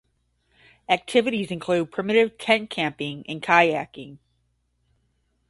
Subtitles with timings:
[0.89, 4.17] Activities include primitive tent camping and kayaking.